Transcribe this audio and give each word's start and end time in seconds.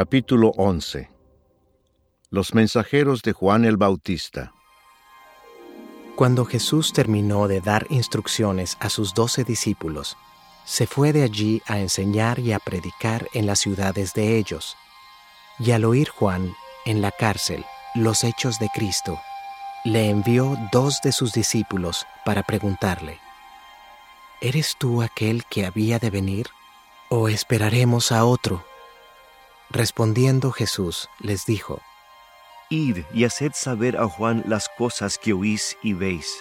Capítulo 0.00 0.52
11 0.56 1.10
Los 2.30 2.54
mensajeros 2.54 3.20
de 3.22 3.32
Juan 3.32 3.64
el 3.64 3.76
Bautista 3.76 4.52
Cuando 6.14 6.44
Jesús 6.44 6.92
terminó 6.92 7.48
de 7.48 7.60
dar 7.60 7.84
instrucciones 7.90 8.76
a 8.78 8.90
sus 8.90 9.12
doce 9.12 9.42
discípulos, 9.42 10.16
se 10.64 10.86
fue 10.86 11.12
de 11.12 11.24
allí 11.24 11.62
a 11.66 11.80
enseñar 11.80 12.38
y 12.38 12.52
a 12.52 12.60
predicar 12.60 13.26
en 13.34 13.46
las 13.46 13.58
ciudades 13.58 14.14
de 14.14 14.38
ellos. 14.38 14.76
Y 15.58 15.72
al 15.72 15.84
oír 15.84 16.10
Juan, 16.10 16.54
en 16.84 17.02
la 17.02 17.10
cárcel, 17.10 17.64
los 17.96 18.22
hechos 18.22 18.60
de 18.60 18.68
Cristo, 18.72 19.18
le 19.84 20.10
envió 20.10 20.56
dos 20.70 21.00
de 21.02 21.10
sus 21.10 21.32
discípulos 21.32 22.06
para 22.24 22.44
preguntarle, 22.44 23.18
¿Eres 24.40 24.76
tú 24.78 25.02
aquel 25.02 25.44
que 25.46 25.66
había 25.66 25.98
de 25.98 26.10
venir 26.10 26.46
o 27.08 27.28
esperaremos 27.28 28.12
a 28.12 28.24
otro? 28.24 28.64
Respondiendo 29.70 30.50
Jesús 30.50 31.10
les 31.20 31.44
dijo, 31.44 31.82
Id 32.70 33.04
y 33.12 33.24
haced 33.24 33.52
saber 33.54 33.98
a 33.98 34.08
Juan 34.08 34.42
las 34.46 34.68
cosas 34.78 35.18
que 35.18 35.34
oís 35.34 35.76
y 35.82 35.92
veis. 35.92 36.38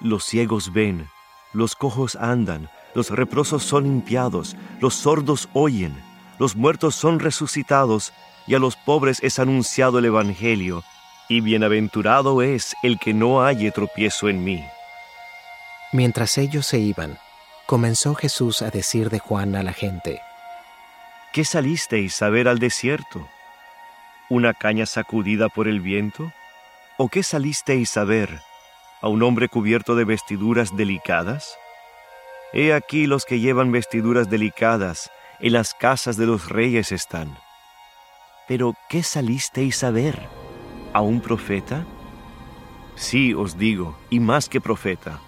Los 0.00 0.24
ciegos 0.24 0.72
ven, 0.72 1.08
los 1.52 1.76
cojos 1.76 2.16
andan, 2.16 2.68
los 2.94 3.10
reprosos 3.10 3.62
son 3.62 3.84
limpiados, 3.84 4.56
los 4.80 4.94
sordos 4.94 5.48
oyen, 5.52 6.02
los 6.38 6.56
muertos 6.56 6.96
son 6.96 7.20
resucitados, 7.20 8.12
y 8.48 8.54
a 8.54 8.58
los 8.58 8.74
pobres 8.74 9.18
es 9.22 9.38
anunciado 9.38 10.00
el 10.00 10.06
Evangelio, 10.06 10.82
y 11.28 11.40
bienaventurado 11.40 12.42
es 12.42 12.74
el 12.82 12.98
que 12.98 13.14
no 13.14 13.40
halle 13.40 13.70
tropiezo 13.70 14.28
en 14.28 14.42
mí. 14.42 14.64
Mientras 15.92 16.38
ellos 16.38 16.66
se 16.66 16.80
iban, 16.80 17.18
comenzó 17.66 18.14
Jesús 18.16 18.62
a 18.62 18.70
decir 18.70 19.10
de 19.10 19.20
Juan 19.20 19.54
a 19.54 19.62
la 19.62 19.72
gente, 19.72 20.20
¿Qué 21.32 21.46
salisteis 21.46 22.20
a 22.20 22.28
ver 22.28 22.46
al 22.46 22.58
desierto? 22.58 23.26
¿Una 24.28 24.52
caña 24.52 24.84
sacudida 24.84 25.48
por 25.48 25.66
el 25.66 25.80
viento? 25.80 26.30
¿O 26.98 27.08
qué 27.08 27.22
salisteis 27.22 27.96
a 27.96 28.04
ver? 28.04 28.42
¿A 29.00 29.08
un 29.08 29.22
hombre 29.22 29.48
cubierto 29.48 29.96
de 29.96 30.04
vestiduras 30.04 30.76
delicadas? 30.76 31.56
He 32.52 32.74
aquí 32.74 33.06
los 33.06 33.24
que 33.24 33.40
llevan 33.40 33.72
vestiduras 33.72 34.28
delicadas, 34.28 35.10
en 35.40 35.54
las 35.54 35.72
casas 35.72 36.18
de 36.18 36.26
los 36.26 36.50
reyes 36.50 36.92
están. 36.92 37.34
Pero 38.46 38.74
¿qué 38.90 39.02
salisteis 39.02 39.82
a 39.84 39.90
ver? 39.90 40.28
¿A 40.92 41.00
un 41.00 41.22
profeta? 41.22 41.86
Sí, 42.94 43.32
os 43.32 43.56
digo, 43.56 43.98
y 44.10 44.20
más 44.20 44.50
que 44.50 44.60
profeta, 44.60 45.18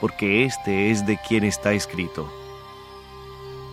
porque 0.00 0.44
este 0.44 0.92
es 0.92 1.04
de 1.04 1.18
quien 1.18 1.42
está 1.42 1.72
escrito. 1.72 2.45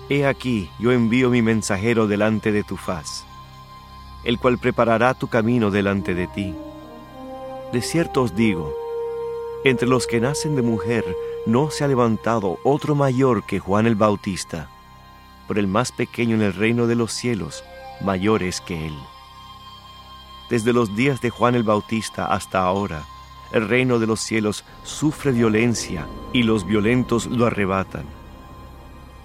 He 0.09 0.26
aquí, 0.26 0.70
yo 0.80 0.92
envío 0.92 1.30
mi 1.30 1.42
mensajero 1.42 2.08
delante 2.08 2.52
de 2.52 2.64
tu 2.64 2.76
faz, 2.76 3.23
el 4.26 4.38
cual 4.38 4.58
preparará 4.58 5.14
tu 5.14 5.28
camino 5.28 5.72
delante 5.72 6.14
de 6.14 6.28
ti. 6.28 6.54
De 7.72 7.82
cierto 7.82 8.23
os 8.23 8.36
digo, 8.36 8.76
entre 9.64 9.88
los 9.88 10.06
que 10.06 10.20
nacen 10.20 10.58
de 10.58 10.62
mujer 10.62 11.06
no 11.45 11.72
se 11.72 11.86
ha 11.86 11.88
levantado 11.88 12.60
otro 12.66 12.95
mayor 12.95 13.45
que 13.45 13.60
Juan 13.60 13.88
el 13.88 13.95
Bautista, 13.95 14.70
por 15.48 15.58
el 15.58 15.68
más 15.68 15.94
pequeño 15.94 16.36
en 16.36 16.42
el 16.42 16.54
reino 16.54 16.86
de 16.86 16.95
los 16.95 17.14
cielos, 17.14 17.64
mayor 18.02 18.44
es 18.44 18.60
que 18.60 18.88
él. 18.88 18.98
Desde 20.50 20.73
los 20.73 20.98
días 20.98 21.22
de 21.22 21.30
Juan 21.30 21.56
el 21.56 21.64
Bautista 21.64 22.26
hasta 22.26 22.60
ahora, 22.60 23.06
el 23.54 23.70
reino 23.70 24.00
de 24.00 24.08
los 24.08 24.20
cielos 24.20 24.66
sufre 24.84 25.32
violencia 25.32 26.08
y 26.34 26.44
los 26.44 26.66
violentos 26.66 27.28
lo 27.28 27.45
arrebatan 27.45 28.23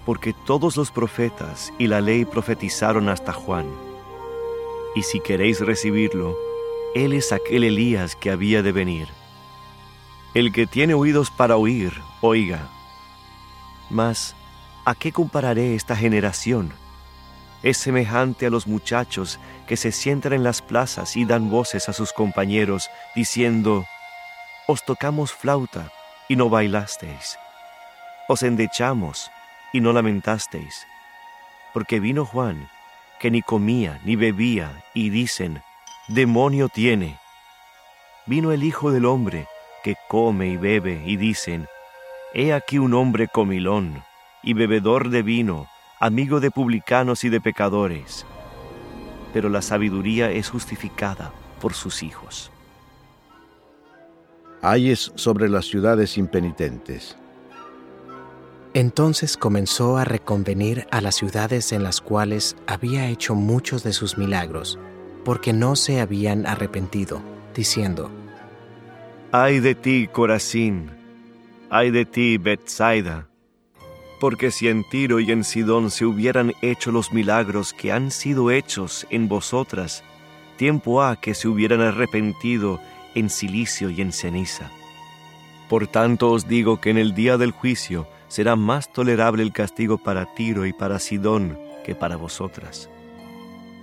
porque 0.09 0.33
todos 0.33 0.75
los 0.75 0.89
profetas 0.89 1.71
y 1.77 1.85
la 1.85 2.01
ley 2.01 2.25
profetizaron 2.25 3.09
hasta 3.09 3.31
Juan. 3.31 3.67
Y 4.95 5.03
si 5.03 5.19
queréis 5.19 5.59
recibirlo, 5.59 6.35
Él 6.95 7.13
es 7.13 7.31
aquel 7.31 7.63
Elías 7.63 8.15
que 8.15 8.31
había 8.31 8.63
de 8.63 8.71
venir. 8.71 9.07
El 10.33 10.51
que 10.51 10.65
tiene 10.65 10.95
oídos 10.95 11.29
para 11.29 11.57
oír, 11.57 11.93
oiga. 12.21 12.69
Mas, 13.91 14.35
¿a 14.83 14.95
qué 14.95 15.11
compararé 15.11 15.75
esta 15.75 15.95
generación? 15.95 16.73
Es 17.61 17.77
semejante 17.77 18.47
a 18.47 18.49
los 18.49 18.65
muchachos 18.65 19.39
que 19.67 19.77
se 19.77 19.91
sientan 19.91 20.33
en 20.33 20.43
las 20.43 20.63
plazas 20.63 21.17
y 21.17 21.25
dan 21.25 21.51
voces 21.51 21.87
a 21.87 21.93
sus 21.93 22.13
compañeros, 22.13 22.89
diciendo, 23.15 23.85
Os 24.65 24.83
tocamos 24.83 25.33
flauta 25.33 25.91
y 26.27 26.35
no 26.35 26.49
bailasteis. 26.49 27.37
Os 28.27 28.41
endechamos 28.41 29.29
y 29.73 29.81
no 29.81 29.93
lamentasteis. 29.93 30.87
Porque 31.73 31.99
vino 31.99 32.25
Juan, 32.25 32.69
que 33.19 33.31
ni 33.31 33.41
comía 33.41 33.99
ni 34.03 34.15
bebía, 34.15 34.83
y 34.93 35.09
dicen, 35.09 35.61
demonio 36.07 36.69
tiene. 36.69 37.19
Vino 38.25 38.51
el 38.51 38.63
Hijo 38.63 38.91
del 38.91 39.05
Hombre, 39.05 39.47
que 39.83 39.95
come 40.07 40.47
y 40.47 40.57
bebe, 40.57 41.03
y 41.05 41.17
dicen, 41.17 41.67
he 42.33 42.53
aquí 42.53 42.77
un 42.79 42.93
hombre 42.93 43.27
comilón, 43.27 44.03
y 44.43 44.53
bebedor 44.53 45.09
de 45.09 45.21
vino, 45.21 45.67
amigo 45.99 46.39
de 46.39 46.51
publicanos 46.51 47.23
y 47.23 47.29
de 47.29 47.41
pecadores. 47.41 48.25
Pero 49.33 49.49
la 49.49 49.61
sabiduría 49.61 50.31
es 50.31 50.49
justificada 50.49 51.31
por 51.59 51.73
sus 51.73 52.03
hijos. 52.03 52.51
Ayes 54.61 55.11
sobre 55.15 55.49
las 55.49 55.65
ciudades 55.65 56.17
impenitentes. 56.17 57.17
Entonces 58.73 59.35
comenzó 59.35 59.97
a 59.97 60.05
reconvenir 60.05 60.85
a 60.91 61.01
las 61.01 61.15
ciudades 61.15 61.71
en 61.71 61.83
las 61.83 62.01
cuales 62.01 62.55
había 62.67 63.07
hecho 63.07 63.33
muchos 63.33 63.83
de 63.83 63.93
sus 63.93 64.17
milagros, 64.17 64.77
porque 65.25 65.53
no 65.53 65.75
se 65.75 65.99
habían 65.99 66.45
arrepentido, 66.45 67.21
diciendo, 67.55 68.11
Ay 69.31 69.59
de 69.59 69.73
ti, 69.73 70.07
Corazín, 70.11 70.91
ay 71.71 71.89
de 71.89 72.05
ti, 72.05 72.37
Bethsaida, 72.37 73.27
porque 74.19 74.51
si 74.51 74.67
en 74.67 74.83
Tiro 74.87 75.19
y 75.19 75.31
en 75.31 75.43
Sidón 75.43 75.89
se 75.89 76.05
hubieran 76.05 76.53
hecho 76.61 76.91
los 76.91 77.11
milagros 77.11 77.73
que 77.73 77.91
han 77.91 78.11
sido 78.11 78.51
hechos 78.51 79.07
en 79.09 79.27
vosotras, 79.27 80.03
tiempo 80.57 81.01
ha 81.01 81.15
que 81.15 81.33
se 81.33 81.47
hubieran 81.47 81.81
arrepentido 81.81 82.79
en 83.15 83.29
silicio 83.29 83.89
y 83.89 84.01
en 84.01 84.11
ceniza. 84.11 84.69
Por 85.69 85.87
tanto 85.87 86.31
os 86.31 86.47
digo 86.47 86.81
que 86.81 86.89
en 86.89 86.97
el 86.97 87.15
día 87.15 87.37
del 87.37 87.51
juicio, 87.51 88.07
será 88.29 88.55
más 88.55 88.93
tolerable 88.93 89.43
el 89.43 89.51
castigo 89.51 89.97
para 89.97 90.33
Tiro 90.33 90.65
y 90.65 90.71
para 90.71 90.99
Sidón 90.99 91.59
que 91.83 91.95
para 91.95 92.15
vosotras. 92.15 92.89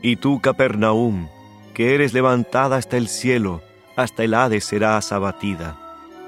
Y 0.00 0.16
tú, 0.16 0.40
Capernaum, 0.40 1.28
que 1.74 1.94
eres 1.94 2.14
levantada 2.14 2.76
hasta 2.76 2.96
el 2.96 3.08
cielo, 3.08 3.60
hasta 3.96 4.24
el 4.24 4.32
Hades 4.32 4.64
serás 4.64 5.12
abatida, 5.12 5.76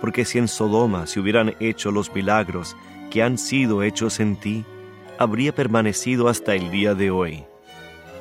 porque 0.00 0.24
si 0.24 0.38
en 0.38 0.48
Sodoma 0.48 1.06
se 1.06 1.20
hubieran 1.20 1.54
hecho 1.60 1.90
los 1.90 2.12
milagros 2.14 2.76
que 3.10 3.22
han 3.22 3.38
sido 3.38 3.82
hechos 3.82 4.20
en 4.20 4.36
ti, 4.36 4.64
habría 5.18 5.54
permanecido 5.54 6.28
hasta 6.28 6.54
el 6.54 6.70
día 6.70 6.94
de 6.94 7.10
hoy. 7.10 7.44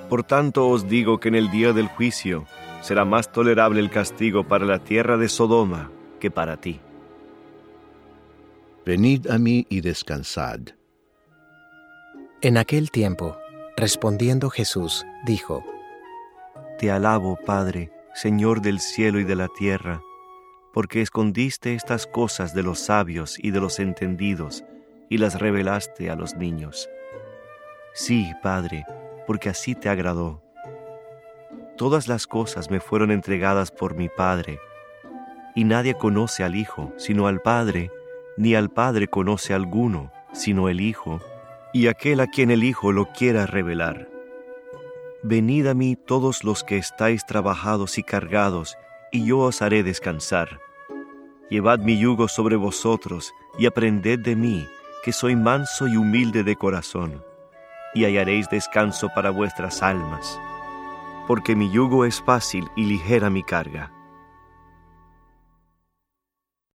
Por 0.10 0.24
tanto 0.24 0.70
os 0.70 0.88
digo 0.88 1.20
que 1.20 1.28
en 1.28 1.36
el 1.36 1.52
día 1.52 1.74
del 1.74 1.88
juicio 1.88 2.46
será 2.82 3.04
más 3.04 3.32
tolerable 3.32 3.80
el 3.80 3.90
castigo 3.90 4.46
para 4.46 4.66
la 4.66 4.80
tierra 4.80 5.18
de 5.18 5.28
Sodoma 5.28 5.92
que 6.20 6.32
para 6.32 6.58
ti. 6.58 6.80
Venid 8.88 9.30
a 9.30 9.38
mí 9.38 9.68
y 9.70 9.82
descansad. 9.82 10.62
En 12.40 12.58
aquel 12.58 12.90
tiempo, 12.90 13.38
respondiendo 13.76 14.50
Jesús, 14.50 15.06
dijo, 15.26 15.66
Te 16.80 16.90
alabo, 16.90 17.38
Padre, 17.46 17.92
Señor 18.14 18.62
del 18.62 18.80
cielo 18.80 19.20
y 19.20 19.26
de 19.26 19.36
la 19.36 19.50
tierra, 19.50 20.02
porque 20.72 21.02
escondiste 21.02 21.74
estas 21.74 22.08
cosas 22.08 22.54
de 22.54 22.64
los 22.64 22.80
sabios 22.80 23.38
y 23.38 23.52
de 23.52 23.60
los 23.60 23.80
entendidos, 23.80 24.64
y 25.10 25.18
las 25.18 25.38
revelaste 25.38 26.10
a 26.10 26.16
los 26.16 26.38
niños. 26.38 26.90
Sí, 27.94 28.32
Padre, 28.42 28.86
porque 29.26 29.50
así 29.50 29.76
te 29.76 29.90
agradó. 29.90 30.42
Todas 31.76 32.08
las 32.08 32.26
cosas 32.26 32.72
me 32.72 32.80
fueron 32.80 33.12
entregadas 33.12 33.70
por 33.70 33.96
mi 33.96 34.08
Padre, 34.08 34.62
y 35.56 35.66
nadie 35.66 35.96
conoce 35.96 36.46
al 36.46 36.56
Hijo 36.56 36.94
sino 36.96 37.28
al 37.28 37.42
Padre, 37.42 37.92
ni 38.38 38.56
al 38.56 38.70
Padre 38.70 39.08
conoce 39.08 39.54
alguno, 39.54 40.12
sino 40.32 40.70
el 40.70 40.80
Hijo, 40.80 41.20
y 41.74 41.88
aquel 41.88 42.20
a 42.20 42.28
quien 42.28 42.52
el 42.52 42.64
Hijo 42.64 42.92
lo 42.92 43.12
quiera 43.12 43.46
revelar. 43.46 44.10
Venid 45.24 45.68
a 45.68 45.74
mí 45.74 45.96
todos 45.96 46.44
los 46.44 46.64
que 46.64 46.78
estáis 46.78 47.26
trabajados 47.26 47.98
y 47.98 48.04
cargados, 48.04 48.78
y 49.12 49.26
yo 49.26 49.40
os 49.40 49.62
haré 49.62 49.84
descansar. 49.84 50.60
Llevad 51.50 51.80
mi 51.80 51.98
yugo 51.98 52.28
sobre 52.28 52.56
vosotros, 52.56 53.34
y 53.58 53.66
aprended 53.66 54.20
de 54.20 54.36
mí, 54.36 54.68
que 55.04 55.12
soy 55.12 55.36
manso 55.36 55.88
y 55.88 55.98
humilde 55.98 56.44
de 56.44 56.56
corazón, 56.56 57.24
y 57.94 58.06
hallaréis 58.06 58.50
descanso 58.50 59.10
para 59.16 59.32
vuestras 59.32 59.82
almas, 59.82 60.40
porque 61.28 61.56
mi 61.56 61.72
yugo 61.72 62.06
es 62.06 62.22
fácil 62.22 62.68
y 62.76 62.84
ligera 62.84 63.30
mi 63.30 63.44
carga. 63.44 63.97